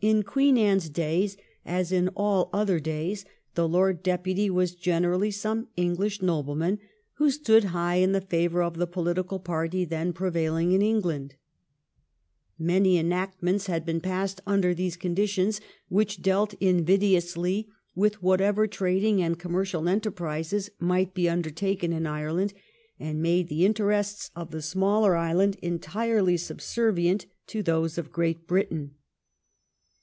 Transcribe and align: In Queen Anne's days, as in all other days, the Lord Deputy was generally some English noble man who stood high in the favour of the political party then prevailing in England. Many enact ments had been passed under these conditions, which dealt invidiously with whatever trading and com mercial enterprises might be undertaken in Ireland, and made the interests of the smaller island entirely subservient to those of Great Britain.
In 0.00 0.22
Queen 0.22 0.56
Anne's 0.56 0.88
days, 0.88 1.36
as 1.66 1.90
in 1.90 2.06
all 2.16 2.50
other 2.52 2.78
days, 2.78 3.24
the 3.56 3.66
Lord 3.68 4.00
Deputy 4.00 4.48
was 4.48 4.76
generally 4.76 5.32
some 5.32 5.66
English 5.76 6.22
noble 6.22 6.54
man 6.54 6.78
who 7.14 7.32
stood 7.32 7.64
high 7.74 7.96
in 7.96 8.12
the 8.12 8.20
favour 8.20 8.62
of 8.62 8.76
the 8.76 8.86
political 8.86 9.40
party 9.40 9.84
then 9.84 10.12
prevailing 10.12 10.70
in 10.70 10.82
England. 10.82 11.34
Many 12.60 12.96
enact 12.96 13.42
ments 13.42 13.66
had 13.66 13.84
been 13.84 14.00
passed 14.00 14.40
under 14.46 14.72
these 14.72 14.96
conditions, 14.96 15.60
which 15.88 16.22
dealt 16.22 16.54
invidiously 16.60 17.66
with 17.96 18.22
whatever 18.22 18.68
trading 18.68 19.20
and 19.20 19.36
com 19.36 19.50
mercial 19.50 19.88
enterprises 19.88 20.70
might 20.78 21.12
be 21.12 21.28
undertaken 21.28 21.92
in 21.92 22.06
Ireland, 22.06 22.54
and 23.00 23.20
made 23.20 23.48
the 23.48 23.66
interests 23.66 24.30
of 24.36 24.52
the 24.52 24.62
smaller 24.62 25.16
island 25.16 25.56
entirely 25.60 26.36
subservient 26.36 27.26
to 27.48 27.64
those 27.64 27.98
of 27.98 28.12
Great 28.12 28.46
Britain. 28.46 28.92